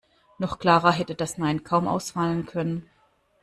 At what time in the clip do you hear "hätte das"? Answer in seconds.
0.93-1.37